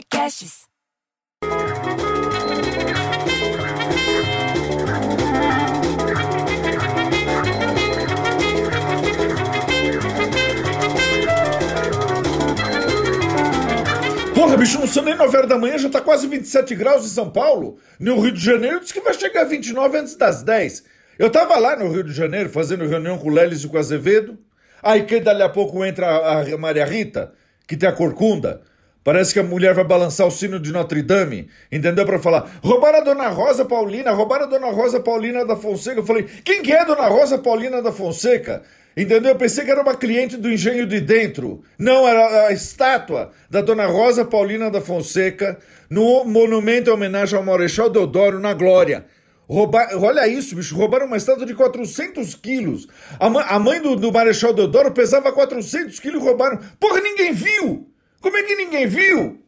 podcasts. 0.00 0.68
Porra, 14.34 14.56
bicho, 14.56 14.78
não 14.78 14.86
são 14.86 15.02
nem 15.02 15.14
9 15.14 15.36
horas 15.36 15.48
da 15.48 15.58
manhã, 15.58 15.76
já 15.76 15.90
tá 15.90 16.00
quase 16.00 16.26
27 16.26 16.74
graus 16.74 17.04
em 17.04 17.08
São 17.08 17.30
Paulo. 17.30 17.78
No 17.98 18.20
Rio 18.20 18.32
de 18.32 18.40
Janeiro 18.42 18.80
diz 18.80 18.92
que 18.92 19.00
vai 19.00 19.12
chegar 19.12 19.42
a 19.42 19.44
29 19.44 19.98
antes 19.98 20.16
das 20.16 20.42
10. 20.42 20.84
Eu 21.18 21.30
tava 21.30 21.58
lá 21.58 21.76
no 21.76 21.90
Rio 21.90 22.02
de 22.02 22.12
Janeiro 22.12 22.48
fazendo 22.48 22.86
reunião 22.86 23.18
com 23.18 23.28
o 23.28 23.32
Lelis 23.32 23.62
e 23.62 23.68
com 23.68 23.76
o 23.76 23.80
Azevedo. 23.80 24.38
Aí 24.82 25.02
que 25.02 25.20
dali 25.20 25.42
a 25.42 25.48
pouco 25.48 25.84
entra 25.84 26.40
a 26.40 26.58
Maria 26.58 26.86
Rita, 26.86 27.34
que 27.68 27.76
tem 27.76 27.86
a 27.86 27.92
corcunda. 27.92 28.62
Parece 29.02 29.32
que 29.32 29.40
a 29.40 29.42
mulher 29.42 29.72
vai 29.72 29.84
balançar 29.84 30.26
o 30.26 30.30
sino 30.30 30.60
de 30.60 30.70
Notre 30.72 31.00
Dame, 31.02 31.48
entendeu? 31.72 32.04
Para 32.04 32.18
falar, 32.18 32.58
roubaram 32.62 32.98
a 32.98 33.02
Dona 33.02 33.28
Rosa 33.28 33.64
Paulina, 33.64 34.10
roubaram 34.10 34.44
a 34.44 34.48
Dona 34.48 34.70
Rosa 34.70 35.00
Paulina 35.00 35.44
da 35.44 35.56
Fonseca. 35.56 36.00
Eu 36.00 36.06
falei, 36.06 36.26
quem 36.44 36.62
que 36.62 36.70
é 36.72 36.82
a 36.82 36.84
Dona 36.84 37.08
Rosa 37.08 37.38
Paulina 37.38 37.80
da 37.80 37.92
Fonseca? 37.92 38.62
Entendeu? 38.94 39.30
Eu 39.32 39.36
pensei 39.36 39.64
que 39.64 39.70
era 39.70 39.80
uma 39.80 39.94
cliente 39.94 40.36
do 40.36 40.52
Engenho 40.52 40.86
de 40.86 41.00
Dentro. 41.00 41.62
Não, 41.78 42.06
era 42.06 42.48
a 42.48 42.52
estátua 42.52 43.30
da 43.48 43.62
Dona 43.62 43.86
Rosa 43.86 44.24
Paulina 44.24 44.70
da 44.70 44.82
Fonseca 44.82 45.58
no 45.88 46.24
monumento 46.24 46.90
em 46.90 46.92
homenagem 46.92 47.38
ao 47.38 47.44
Marechal 47.44 47.88
Deodoro 47.88 48.38
na 48.38 48.52
Glória. 48.52 49.06
Roubar, 49.48 49.90
olha 49.96 50.28
isso, 50.28 50.54
bicho, 50.54 50.76
roubaram 50.76 51.06
uma 51.06 51.16
estátua 51.16 51.46
de 51.46 51.54
400 51.54 52.34
quilos. 52.34 52.86
A, 53.18 53.26
a 53.54 53.58
mãe 53.58 53.80
do, 53.80 53.96
do 53.96 54.12
Marechal 54.12 54.52
Deodoro 54.52 54.92
pesava 54.92 55.32
400 55.32 55.98
quilos 55.98 56.22
e 56.22 56.24
roubaram. 56.24 56.58
Porra, 56.78 57.00
ninguém 57.00 57.32
viu! 57.32 57.89
Como 58.20 58.36
é 58.36 58.42
que 58.42 58.54
ninguém 58.54 58.86
viu? 58.86 59.38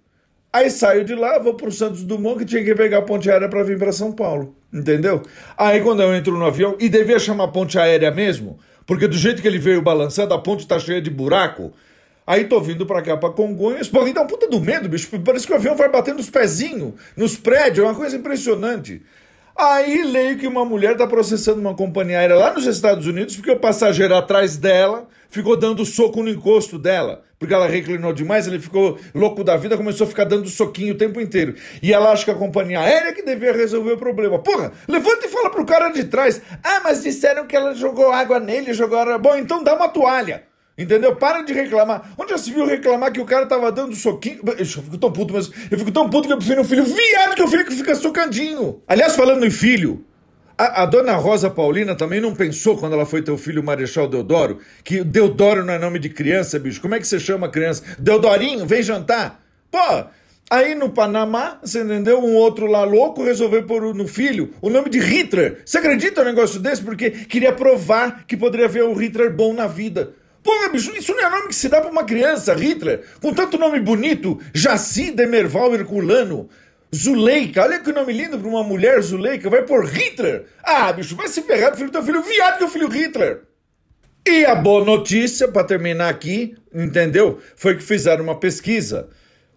Aí 0.53 0.71
saio 0.71 1.05
de 1.05 1.15
lá, 1.15 1.39
vou 1.39 1.55
pro 1.55 1.73
Santos 1.73 2.05
Dumont, 2.05 2.39
que 2.39 2.45
tinha 2.45 2.63
que 2.63 2.75
pegar 2.75 2.99
a 2.99 3.03
ponte 3.03 3.31
aérea 3.31 3.49
para 3.49 3.63
vir 3.63 3.79
para 3.79 3.91
São 3.93 4.13
Paulo. 4.13 4.55
Entendeu? 4.73 5.23
Aí 5.57 5.81
quando 5.81 6.03
eu 6.03 6.15
entro 6.15 6.37
no 6.37 6.45
avião, 6.45 6.77
e 6.79 6.89
devia 6.89 7.19
chamar 7.19 7.49
ponte 7.49 7.79
aérea 7.79 8.11
mesmo, 8.11 8.59
porque 8.87 9.07
do 9.07 9.17
jeito 9.17 9.41
que 9.41 9.49
ele 9.49 9.59
veio 9.59 9.81
balançando, 9.81 10.35
a 10.35 10.39
ponte 10.39 10.67
tá 10.67 10.79
cheia 10.79 11.01
de 11.01 11.11
buraco. 11.11 11.73
Aí 12.27 12.45
tô 12.45 12.61
vindo 12.61 12.87
pra 12.87 13.03
cá, 13.03 13.17
pra 13.17 13.31
Congonhas. 13.31 13.89
Pô, 13.89 14.05
dá 14.13 14.23
um 14.23 14.27
puta 14.27 14.49
do 14.49 14.61
medo, 14.61 14.89
bicho. 14.89 15.09
Parece 15.21 15.47
que 15.47 15.53
o 15.53 15.57
avião 15.57 15.77
vai 15.77 15.89
batendo 15.89 16.21
os 16.21 16.31
pezinhos 16.31 16.95
nos 17.17 17.37
prédios. 17.37 17.85
É 17.85 17.89
uma 17.89 17.97
coisa 17.97 18.17
impressionante. 18.17 19.03
Aí 19.57 20.03
leio 20.03 20.39
que 20.39 20.47
uma 20.47 20.65
mulher 20.65 20.93
está 20.93 21.07
processando 21.07 21.61
uma 21.61 21.75
companhia 21.75 22.19
aérea 22.19 22.37
lá 22.37 22.53
nos 22.53 22.67
Estados 22.67 23.07
Unidos 23.07 23.37
porque 23.37 23.51
o 23.51 23.59
passageiro 23.59 24.15
atrás 24.15 24.57
dela 24.57 25.07
ficou 25.29 25.57
dando 25.57 25.85
soco 25.85 26.23
no 26.23 26.29
encosto 26.29 26.79
dela. 26.79 27.23
Porque 27.39 27.55
ela 27.55 27.67
reclinou 27.67 28.13
demais, 28.13 28.47
ele 28.47 28.61
ficou 28.61 28.99
louco 29.13 29.43
da 29.43 29.57
vida, 29.57 29.77
começou 29.77 30.07
a 30.07 30.09
ficar 30.09 30.25
dando 30.25 30.49
soquinho 30.49 30.95
o 30.95 30.97
tempo 30.97 31.21
inteiro. 31.21 31.57
E 31.83 31.93
ela 31.93 32.13
acha 32.13 32.25
que 32.25 32.31
a 32.31 32.37
companhia 32.37 32.81
aérea 32.81 33.13
que 33.13 33.23
devia 33.23 33.53
resolver 33.53 33.93
o 33.93 33.99
problema. 33.99 34.39
Porra, 34.39 34.73
levanta 34.87 35.27
e 35.27 35.29
fala 35.29 35.51
pro 35.51 35.67
cara 35.67 35.89
de 35.89 36.05
trás. 36.05 36.41
Ah, 36.63 36.81
mas 36.85 37.03
disseram 37.03 37.47
que 37.47 37.57
ela 37.57 37.75
jogou 37.75 38.13
água 38.13 38.39
nele, 38.39 38.73
jogou 38.73 38.97
água. 38.97 39.19
Bom, 39.19 39.35
então 39.35 39.63
dá 39.65 39.75
uma 39.75 39.89
toalha. 39.89 40.45
Entendeu? 40.77 41.15
Para 41.17 41.43
de 41.43 41.53
reclamar. 41.53 42.13
Onde 42.17 42.31
já 42.31 42.39
se 42.39 42.51
viu 42.51 42.65
reclamar 42.65 43.13
que 43.13 43.21
o 43.21 43.27
cara 43.27 43.45
tava 43.45 43.71
dando 43.71 43.95
soquinho? 43.95 44.41
Eu 44.59 44.65
fico 44.65 44.97
tão 44.97 45.13
puto, 45.13 45.35
mas 45.35 45.51
eu 45.71 45.79
fico 45.79 45.93
tão 45.93 46.09
puto 46.09 46.27
que 46.27 46.33
eu 46.33 46.39
prefiro 46.39 46.63
um 46.63 46.65
filho 46.65 46.85
viado 46.85 47.35
que 47.35 47.43
o 47.43 47.49
filho 47.49 47.65
que 47.65 47.75
fica 47.75 47.95
socandinho. 47.95 48.81
Aliás, 48.89 49.15
falando 49.15 49.45
em 49.45 49.51
filho, 49.51 50.03
a, 50.57 50.83
a, 50.83 50.87
dona 50.87 51.13
Rosa 51.15 51.51
Paulina 51.51 51.95
também 51.95 52.21
não 52.21 52.35
pensou 52.35 52.79
quando 52.79 52.95
ela 52.95 53.05
foi 53.05 53.21
ter 53.21 53.31
o 53.31 53.37
filho 53.37 53.63
Marechal 53.63 54.09
Deodoro, 54.09 54.59
que 54.83 55.05
Deodoro 55.05 55.65
não 55.65 55.75
é 55.75 55.79
nome 55.79 55.99
de 55.99 56.09
criança, 56.09 56.59
bicho. 56.59 56.81
Como 56.81 56.95
é 56.95 57.01
que 57.01 57.07
você 57.07 57.21
chama 57.21 57.51
criança? 57.51 57.83
Deodorinho, 57.99 58.65
vem 58.65 58.83
jantar. 58.83 59.43
Pô, 59.71 60.05
aí 60.51 60.75
no 60.75 60.89
Panamá, 60.89 61.59
você 61.63 61.83
entendeu? 61.83 62.19
Um 62.19 62.35
outro 62.35 62.67
lá 62.67 62.83
louco 62.85 63.23
resolveu 63.23 63.63
pôr 63.65 63.95
no 63.95 64.09
filho 64.09 64.55
o 64.63 64.71
nome 64.71 64.89
de 64.89 65.01
Hitler. 65.01 65.61
Você 65.67 65.77
acredita 65.77 66.23
num 66.23 66.31
negócio 66.31 66.59
desse? 66.59 66.83
Porque 66.83 67.11
queria 67.11 67.53
provar 67.53 68.25
que 68.27 68.39
poderia 68.39 68.67
haver 68.67 68.85
um 68.85 68.95
Hitler 68.95 69.35
bom 69.35 69.53
na 69.53 69.67
vida. 69.67 70.15
Porra, 70.43 70.69
bicho, 70.69 70.95
isso 70.97 71.15
não 71.15 71.25
é 71.25 71.31
nome 71.31 71.49
que 71.49 71.55
se 71.55 71.69
dá 71.69 71.81
pra 71.81 71.91
uma 71.91 72.05
criança, 72.05 72.55
Hitler. 72.55 73.05
Com 73.21 73.33
tanto 73.33 73.57
nome 73.57 73.79
bonito, 73.81 74.41
Jaci 74.53 75.13
Demerval 75.13 75.75
Herculano. 75.75 76.49
Zuleika, 76.95 77.63
olha 77.63 77.81
que 77.81 77.93
nome 77.93 78.13
lindo 78.13 78.39
pra 78.39 78.49
uma 78.49 78.63
mulher, 78.63 79.01
Zuleika. 79.01 79.49
Vai 79.49 79.63
por 79.63 79.87
Hitler. 79.87 80.47
Ah, 80.63 80.93
bicho, 80.93 81.17
vai 81.17 81.29
se 81.29 81.43
ferrar, 81.43 81.75
filho 81.75 81.89
do 81.89 81.93
teu 81.93 82.03
filho, 82.03 82.23
viado 82.23 82.65
o 82.65 82.69
filho 82.69 82.89
Hitler. 82.89 83.43
E 84.27 84.45
a 84.45 84.55
boa 84.55 84.85
notícia, 84.85 85.49
para 85.49 85.65
terminar 85.65 86.09
aqui, 86.09 86.55
entendeu? 86.73 87.41
Foi 87.57 87.77
que 87.77 87.83
fizeram 87.83 88.23
uma 88.23 88.39
pesquisa, 88.39 89.09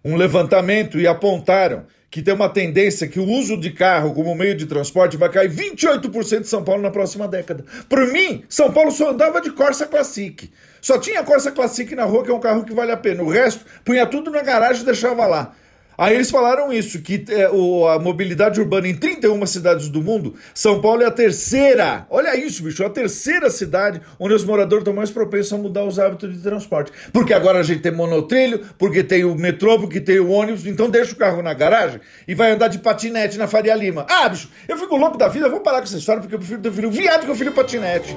um 0.06 0.16
levantamento 0.16 1.00
e 1.00 1.08
apontaram 1.08 1.88
que 2.12 2.22
tem 2.22 2.34
uma 2.34 2.48
tendência 2.48 3.08
que 3.08 3.20
o 3.20 3.28
uso 3.28 3.58
de 3.58 3.72
carro 3.72 4.14
como 4.14 4.34
meio 4.36 4.56
de 4.56 4.68
transporte 4.68 5.18
vai 5.18 5.30
cair 5.30 5.50
28% 5.50 6.42
de 6.42 6.48
São 6.48 6.64
Paulo 6.64 6.82
na 6.82 6.92
próxima 6.92 7.28
década. 7.28 7.66
Por 7.90 8.08
mim, 8.14 8.46
São 8.48 8.72
Paulo 8.72 8.92
só 8.92 9.10
andava 9.10 9.42
de 9.42 9.52
Corsa 9.52 9.86
Classic. 9.86 10.50
Só 10.80 11.00
tinha 11.00 11.24
Corsa 11.24 11.52
Classic 11.52 11.94
na 11.96 12.06
rua, 12.06 12.24
que 12.24 12.32
é 12.32 12.34
um 12.34 12.40
carro 12.40 12.64
que 12.64 12.74
vale 12.74 12.92
a 12.92 12.98
pena. 12.98 13.24
O 13.24 13.30
resto, 13.30 13.66
punha 13.84 14.06
tudo 14.06 14.32
na 14.32 14.42
garagem 14.44 14.84
e 14.84 14.86
deixava 14.86 15.26
lá. 15.26 15.54
Aí 15.98 16.16
eles 16.16 16.30
falaram 16.30 16.72
isso, 16.72 17.02
que 17.02 17.24
é, 17.30 17.50
o, 17.50 17.88
a 17.88 18.00
mobilidade 18.00 18.60
urbana 18.60 18.88
em 18.88 18.96
31 18.96 19.46
cidades 19.46 19.90
do 19.90 20.02
mundo, 20.02 20.36
São 20.54 20.82
Paulo 20.82 21.02
é 21.02 21.06
a 21.06 21.12
terceira, 21.12 22.06
olha 22.10 22.36
isso, 22.36 22.64
bicho, 22.64 22.84
a 22.86 22.90
terceira 22.90 23.50
cidade 23.50 24.02
onde 24.20 24.34
os 24.34 24.44
moradores 24.44 24.82
estão 24.82 24.94
mais 24.94 25.12
propensos 25.12 25.54
a 25.54 25.58
mudar 25.58 25.84
os 25.84 26.00
hábitos 26.00 26.34
de 26.34 26.40
transporte. 26.40 26.92
Porque 27.14 27.34
agora 27.34 27.60
a 27.60 27.64
gente 27.64 27.82
tem 27.82 27.92
monotrilho, 27.92 28.66
porque 28.78 29.04
tem 29.04 29.24
o 29.24 29.36
metrô, 29.36 29.80
porque 29.80 30.02
tem 30.02 30.20
o 30.20 30.30
ônibus, 30.30 30.66
então 30.66 30.90
deixa 30.90 31.14
o 31.14 31.18
carro 31.18 31.42
na 31.42 31.54
garagem 31.54 32.00
e 32.28 32.36
vai 32.36 32.52
andar 32.52 32.68
de 32.68 32.80
patinete 32.80 33.38
na 33.38 33.48
Faria 33.48 33.76
Lima. 33.76 34.06
Ah, 34.10 34.30
bicho, 34.30 34.50
eu 34.68 34.78
fico 34.78 34.96
louco 34.98 35.18
da 35.18 35.28
vida, 35.28 35.50
vou 35.50 35.62
parar 35.62 35.78
com 35.78 35.86
essa 35.86 35.98
história 35.98 36.22
porque 36.22 36.36
eu 36.36 36.40
prefiro 36.40 36.62
ter 36.62 36.72
filho 36.72 36.92
viado 36.92 37.26
que 37.26 37.32
eu 37.32 37.36
filho 37.36 37.52
patinete. 37.52 38.16